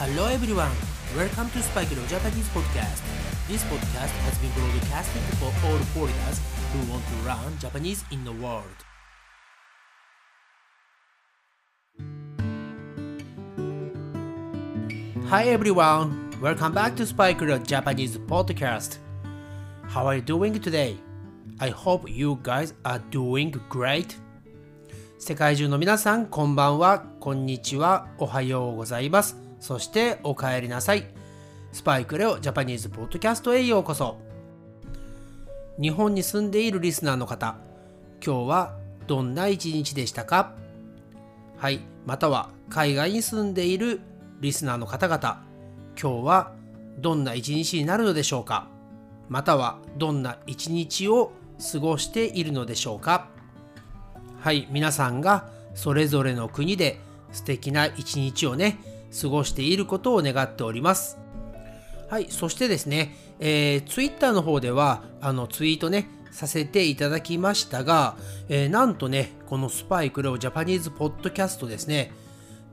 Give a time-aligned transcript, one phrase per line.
[0.00, 0.72] Hello everyone,
[1.14, 3.02] welcome to Spike Leo Japanese podcast.
[3.46, 6.40] This podcast has been broadcasted for all foreigners
[6.72, 8.64] who want to learn Japanese in the world.
[15.28, 18.98] Hi everyone, welcome back to Spike Leo Japanese podcast.
[19.88, 20.96] How are you doing today?
[21.60, 24.16] I hope you guys are doing great.
[25.18, 29.36] 世界中の皆さん、こんばんは、こんにちは、おはようございます。
[29.61, 31.05] そしてお帰りなさい。
[31.71, 34.17] スパイクレオジャパニーズポッドキャストへようこそ。
[35.79, 37.57] 日本に住んでいるリスナーの方、
[38.25, 40.55] 今日はどんな一日でしたか？
[41.57, 44.01] はい、または海外に住んでいる
[44.39, 45.43] リスナーの方々、
[46.01, 46.53] 今日は
[46.97, 48.67] どんな一日になるのでしょうか？
[49.29, 51.33] またはどんな一日を
[51.71, 53.29] 過ごしているのでしょうか？
[54.39, 56.99] はい皆さんがそれぞれの国で
[57.31, 58.79] 素敵な一日をね
[59.21, 61.17] 過ごしていることを願っております。
[62.09, 68.17] はいそしてですね、えー、Twitter の方ではあのツイートねさせていただきましたが、
[68.49, 72.11] えー、なんとねこのスパイクレオジャパニーズポッドキャストですね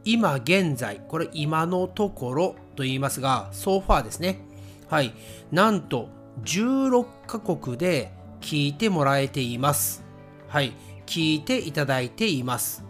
[0.04, 4.40] 今現在これ今のところと言いますがソファーですね。
[4.88, 5.12] はい
[5.52, 6.08] なんと
[6.44, 10.04] 16カ国で聞いてもらえています。
[10.48, 10.72] はい
[11.06, 12.84] 聞いていただいています。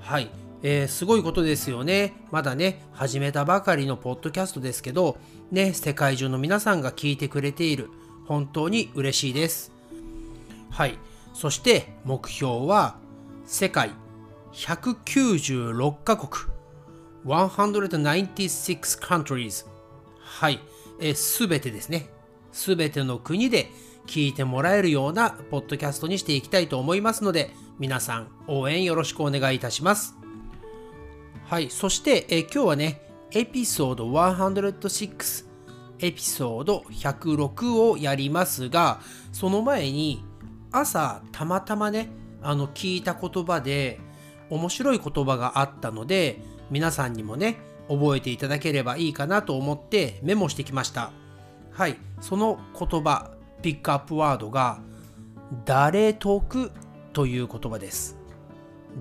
[0.00, 0.28] はい
[0.66, 2.14] えー、すごいことですよね。
[2.30, 5.18] まだね、始めたばかりのポッドキャストですけど、
[5.50, 7.90] ね、世界中の皆さんが聞いてくれている。
[8.24, 9.72] 本当に嬉しいです。
[10.70, 10.98] はい。
[11.34, 12.96] そして目標は、
[13.44, 13.90] 世界
[14.54, 16.30] 196カ国、
[17.26, 19.66] 196 countries。
[20.18, 20.60] はい。
[21.14, 22.08] す、え、べ、てですね。
[22.52, 23.68] すべての国で
[24.06, 30.23] 聞いてもらえるようなポッドキャストにしていきたいと思いますので、皆さん応援よろしくお願いいたします。
[31.54, 31.70] はい。
[31.70, 35.46] そして、え今日はね、エピソード106、
[36.00, 38.98] エピソード106をやりますが、
[39.30, 40.24] その前に
[40.72, 42.08] 朝たまたまね、
[42.42, 44.00] あの聞いた言葉で
[44.50, 46.40] 面白い言葉があったので、
[46.72, 51.12] 皆さんにもね、覚えていただければいいかなと思ってメモしてきました。
[51.70, 51.96] はい。
[52.20, 53.30] その言葉、
[53.62, 54.80] ピックアップワードが、
[55.64, 56.72] 誰得
[57.12, 58.18] という言葉です。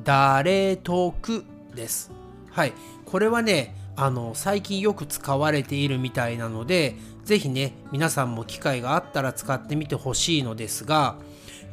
[0.04, 1.44] 誰得
[1.74, 2.23] です。
[2.54, 2.74] はい。
[3.06, 11.16] これはね、あの、最近よく使われているみたいなので、ぜひね、皆さんも機会があったら使ってみてほしいのですが、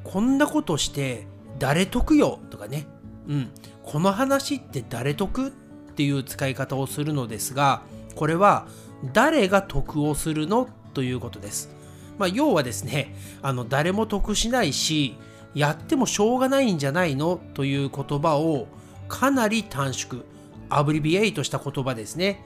[0.05, 1.27] こんなことして
[1.59, 2.87] 誰得よとかね、
[3.29, 3.51] うん、
[3.85, 7.83] この話って誰得っていう使い方をするのですが、
[8.15, 8.67] これは
[9.13, 11.71] 誰が得をするのということです。
[12.19, 15.17] まあ、要はですね、あの誰も得しないし、
[15.55, 18.67] やってもしょうがないんじゃないのという言葉を
[19.09, 20.23] かなり短縮、
[20.71, 22.43] アブリビエイトした言葉ですね。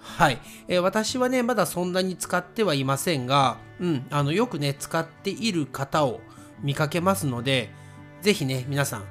[0.00, 6.20] はい、えー、私はね、まだそんなに使ってはいませんが、うん、あのよくね、使っている方を
[6.62, 7.70] 見かけますので、
[8.22, 9.04] ぜひね、皆さん、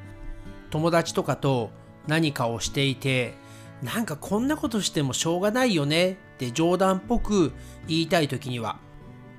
[0.69, 1.71] 友達とかと
[2.07, 3.35] 何かをしていて、
[3.83, 7.53] なんかこんなことしてもしょうがないよねって冗談っぽく
[7.87, 8.79] 言いたい時には、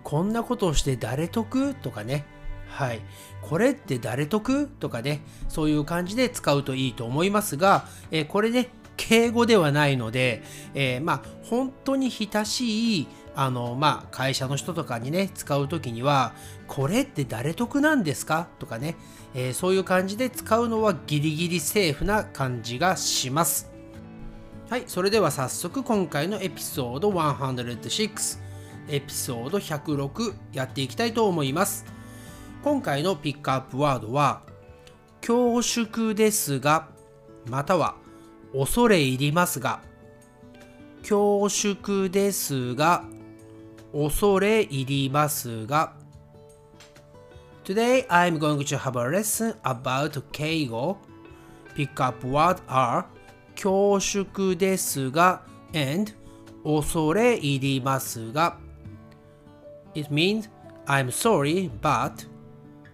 [0.05, 1.75] こんなことをして誰得？
[1.75, 2.25] とかね、
[2.69, 3.01] はい。
[3.43, 4.69] これって誰得？
[4.69, 8.69] とかね、そういう感じで使うといいと思いますが、えー、これね、
[9.09, 10.43] 敬語ではないので、
[10.75, 16.35] えー、まあ、本当に親しい、あの、まあ、会社の人とかにね、使うときには、
[16.67, 18.49] これって誰得なんですか？
[18.59, 18.97] とかね、
[19.35, 23.71] えー、そういう感じで使うのはギリギリセーフな感じがします。
[24.69, 28.39] はい、それでは早速今回のエピソード106、
[28.91, 31.87] エピソード106やっていきたいと思います。
[32.63, 34.43] 今回のピックアップワードは、
[35.23, 36.89] 恐縮ですが、
[37.47, 37.97] または
[38.53, 39.83] 恐れ入りますが、
[41.01, 43.05] 恐縮ですが、
[43.93, 45.99] 恐れ入りますが、
[47.69, 50.97] Today I'm going to have a lesson about 敬語
[51.77, 53.05] Pick up word are
[53.55, 55.43] 恐縮ですが
[55.75, 56.13] and
[56.65, 58.59] 恐れ入りますが
[59.95, 60.49] It means
[60.87, 62.27] I'm sorry but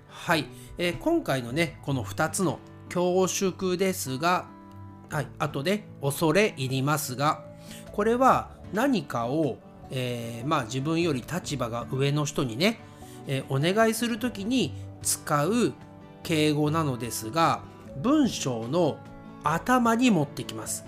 [0.08, 0.46] はい、
[0.76, 2.58] えー、今回のねこの2つの
[2.88, 4.46] 恐縮ですが
[5.14, 7.44] はい、後で恐れ入りますが
[7.92, 9.58] これは何かを、
[9.92, 12.80] えー、まあ、自分より立場が上の人にね、
[13.28, 15.72] えー、お願いする時に使う
[16.24, 17.62] 敬語なのですが
[18.02, 18.98] 文章の
[19.44, 20.84] 頭に持ってきます。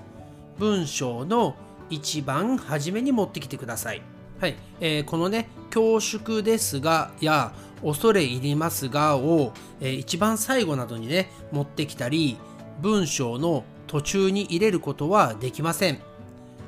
[0.58, 1.54] 文章の
[1.88, 4.02] 一番初めに持ってきてください。
[4.40, 12.36] はい、えー、このね恐縮ですがや恐れ入りますがを、えー、一番最後などにね持ってきたり
[12.80, 13.62] 文章の
[13.96, 16.00] 途中に入れることはできません。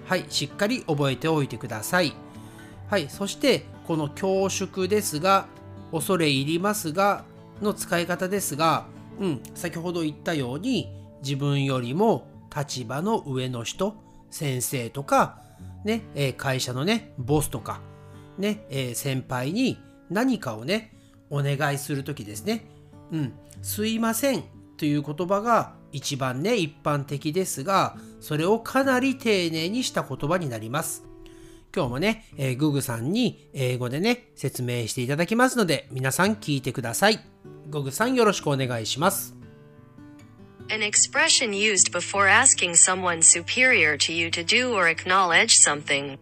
[0.06, 2.14] はい、しっかり覚えておいてください。
[2.88, 5.46] はい、そしてこの恐縮ですが、
[5.92, 7.26] 恐れ入りますが
[7.60, 8.86] の使い方ですが、
[9.20, 10.90] うん、先ほど言ったように
[11.22, 13.94] 自分よりも立場の上の人、
[14.30, 15.42] 先生とか、
[15.84, 17.82] ね、え会社のね、ボスとか、
[18.38, 19.76] ね、え先輩に
[20.08, 20.96] 何かをね、
[21.28, 22.64] お願いするときですね。
[23.12, 24.44] うん、すいません
[24.78, 31.04] という言葉が一番ね、一般的ですが、それをかなり丁寧にした言葉になります。
[31.74, 37.20] 今日もね、えー、ググさんに英語でね、説明していただきますので、皆さん聞いてください。
[37.68, 39.34] ググさんよろしくお願いします。
[40.70, 46.18] An expression used before asking someone superior to you to do or acknowledge something.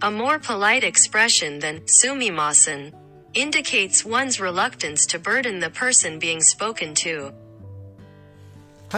[0.00, 2.92] A more polite expression than sumimasen
[3.32, 7.32] indicates one's reluctance to burden the person being spoken to.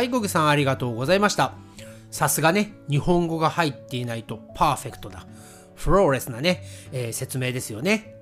[0.02, 1.54] い、ゴグさんありがとうございました。
[2.10, 5.26] さすがね、日本語が入っていないとパーフェクトだ。
[5.74, 8.14] フローレスなね、えー、説明ですよね。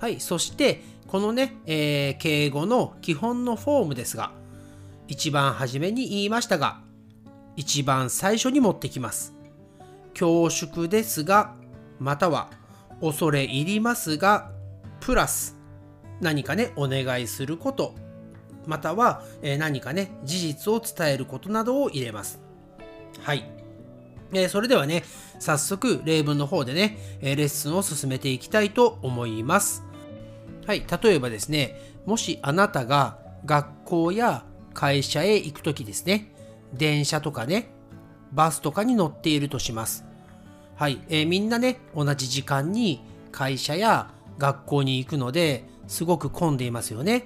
[0.00, 4.32] はい、そしてこのね、えー、敬語の基本のフォームですが、
[5.08, 6.80] 一番初めに言いましたが、
[7.54, 9.32] 一番最初に持ってきます。
[10.12, 11.54] 恐縮ですが、
[11.98, 12.50] または
[13.00, 14.50] 恐れ入りますが、
[15.00, 15.56] プラス
[16.20, 17.94] 何かね、お願いすること、
[18.66, 19.22] または
[19.58, 22.40] 何かね、事実を伝えることなどを入れます。
[23.20, 23.48] はい。
[24.32, 25.04] えそれではね、
[25.38, 29.84] 早速例文の方でね、レッスンを進めていきたいと思います。
[30.66, 36.32] はい、例えばですね、もしあなたが学校や会社へ行くときですね、
[36.74, 37.70] 電車とかね、
[38.32, 40.04] バスとかに乗っているとします。
[40.74, 43.02] はい、えー、みんなね、同じ時間に
[43.32, 47.24] 会社や学校に行くので、すごく混んでいますよね。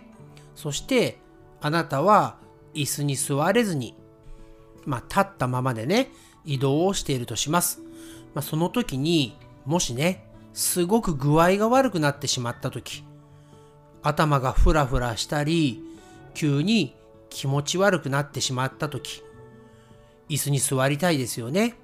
[0.54, 1.18] そして、
[1.60, 2.36] あなたは
[2.74, 3.94] 椅子に座れずに、
[4.86, 6.10] まあ、立ったままでね、
[6.44, 7.80] 移動をしているとします。
[8.34, 9.36] まあ、その時に、
[9.66, 13.04] もしね、すごく具合が悪くなってしまった時、
[14.02, 15.82] 頭がふらふらしたり、
[16.34, 16.96] 急に
[17.28, 19.22] 気持ち悪くなってしまった時、
[20.28, 21.76] 椅子に座りたいですよね。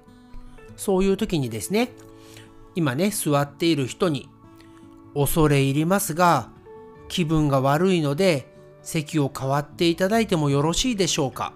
[0.75, 1.91] そういう時にですね、
[2.75, 4.29] 今ね、座っている人に、
[5.13, 6.49] 恐れ入りますが、
[7.07, 8.56] 気分が悪いので、
[8.87, 11.51] 席を代わっていただいてもよろしいでしょうか。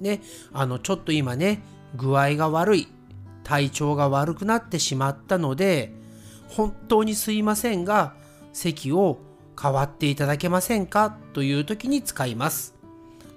[0.00, 0.20] ね、
[0.52, 1.62] あの、ちょっと今ね、
[1.96, 2.88] 具合が悪い、
[3.42, 5.94] 体調が悪くなってしまったので、
[6.48, 8.12] 本当にすいませんが、
[8.52, 9.18] 席を
[9.56, 11.16] 代わっていただけませんか？
[11.32, 12.74] という時に使います。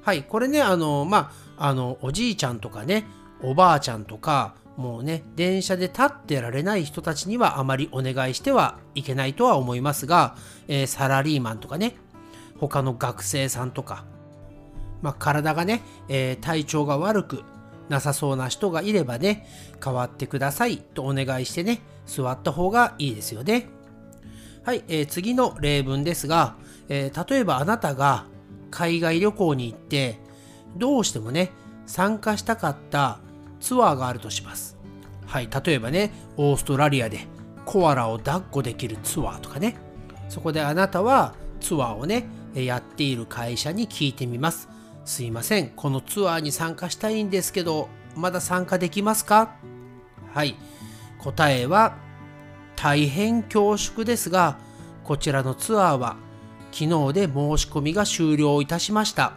[0.02, 3.06] はい、これね、あの、まあ、あの、おじいちゃんとかね、
[3.42, 10.36] おばあちゃんとか、もうね、電車で立ってられない人たちにはあまりお願いしてはいけないとは思いますが、
[10.68, 11.96] えー、サラリーマンとかね、
[12.62, 14.06] 他の学生さんとか、
[15.02, 17.44] まあ、体がね、えー、体調が悪く
[17.90, 19.46] なさそうな人がいればね、
[19.82, 23.68] 代わってくださいとお願いしてね、座った方がいいですよね。
[24.64, 26.56] はい、えー、次の例文ですが、
[26.88, 28.26] え例えばあなたが
[28.70, 30.20] 海外旅行に行って
[30.78, 31.52] どうしてもね
[31.86, 33.20] 参加したかった
[33.60, 34.78] ツアーがあるとします
[35.26, 37.28] はい例えばねオーストラリアで
[37.66, 39.78] コアラを抱っこできるツアーとかね
[40.30, 42.26] そこであなたはツアーをね
[42.56, 44.70] やっている会社に聞いてみます
[45.06, 49.56] すいませんこのツアーに参加したいんですけどまだ参加できますか？
[50.34, 50.56] はい
[51.20, 51.98] 答えは
[52.76, 54.58] 大変恐縮ですが
[55.04, 56.18] こちらのツアーは
[56.72, 59.34] 昨日で申し込みが終了いたしました。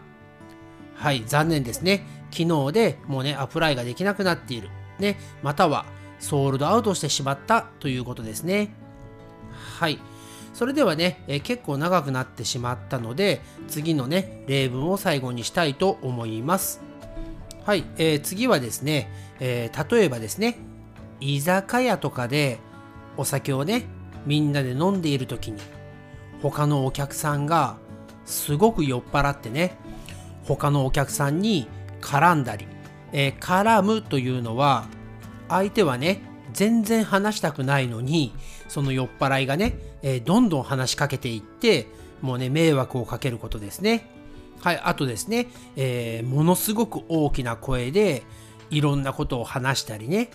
[0.95, 2.07] はい、残念ですね。
[2.31, 4.71] 昨日でもうね、アプライができなくなっている。
[5.01, 5.85] ね、または
[6.21, 8.73] ソールドアウトしてしまったということですね。
[9.51, 9.99] はい。
[10.55, 16.81] それではね、え結構長くなってしまったので、次のね、例文を最後にしたいと思います。
[17.67, 20.57] はい、えー、次はですね、えー、例えばですね、
[21.21, 22.59] 居酒屋とかで
[23.19, 23.85] お酒をね、
[24.25, 25.61] みんなで飲んでいる時に、
[26.41, 27.77] 他のお客さんが
[28.27, 29.77] すごく酔っ払ってね
[30.45, 31.69] 他のお客さんに
[32.01, 32.67] 絡んだり、
[33.13, 34.87] えー、絡むというのは
[35.49, 38.35] 相手はね全然話したくないのに
[38.69, 41.89] その酔っ払いがね、えー、どんどん話しかけていって
[42.23, 44.09] もうね迷惑をかけることですね。
[44.61, 48.23] はいあとですね、えー、ものすごく大きな声で
[48.71, 50.31] いろんなことを話したりね。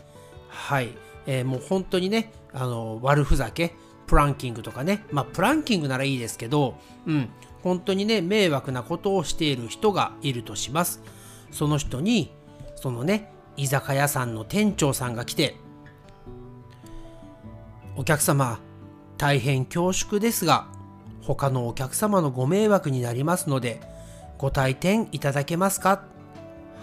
[0.49, 0.89] はい、
[1.25, 3.75] えー、もう本当にねあの悪ふざけ
[4.09, 7.29] プランキングとかね、まあ、プランキングならいいですけど、うん、
[7.61, 11.01] 本当にね、迷惑なことをしている人がいるとします。
[11.51, 12.31] その人に、
[12.75, 15.57] そのね、居酒屋さんの店長さんが来て、
[17.95, 18.59] お客様、
[19.19, 20.67] 大変恐縮ですが、
[21.21, 23.81] 他のお客様のご迷惑になりますので、
[24.37, 26.03] ご退店いただけますか？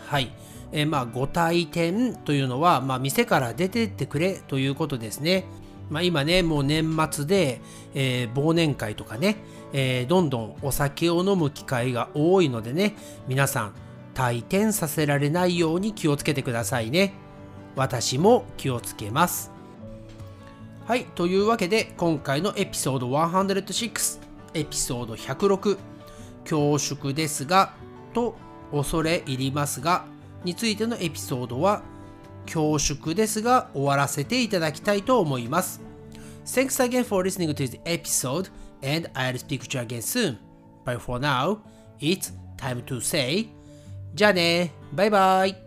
[0.06, 0.30] はい。
[0.70, 5.46] え、まあ、ご退店というのは、まあ、店から出てってくれということですね。
[5.88, 7.62] まあ、今ね、もう年末で、
[7.94, 9.36] えー、忘年会とかね、
[9.72, 12.96] えー、どんどんお酒を飲む機会が多いのでね、
[13.28, 13.72] 皆さん、
[14.12, 17.14] 退店させられないように気をつけてくださいね。
[17.76, 19.55] 私も気をつけます。
[20.86, 24.20] はい、というわけで、今回のエピソード106、
[24.54, 25.78] エピソード106、
[26.44, 27.74] 恐縮ですが、
[28.14, 28.36] と
[28.70, 30.04] 恐れ入りますが、
[30.44, 31.82] についてのエピソードは、
[32.44, 35.80] 恐縮ですが終わらせていただきたいと思います。
[36.44, 38.48] Thanks again for listening to this episode
[38.80, 40.38] and I'll speak to you again soon.
[40.84, 41.58] But for now,
[41.98, 43.48] it's time to say
[44.14, 45.65] じゃあねバイバイ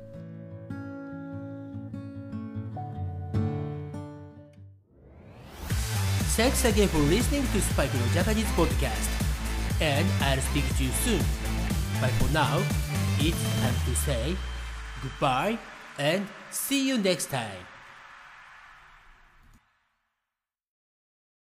[6.39, 9.12] Thanks again for listening to Spike no Japanese podcast.
[9.84, 11.19] And I'll speak to you soon.
[12.00, 12.63] But for now,
[13.19, 14.38] it's time to say
[15.03, 15.60] goodbye
[16.00, 17.60] and see you next time.